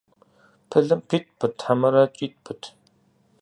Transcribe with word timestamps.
Пылым 0.69 1.01
питӏ 1.09 1.27
пыт, 1.37 1.55
хьэмэрэ 1.65 2.03
кӏитӏ 2.15 2.37
пыт? 2.43 2.61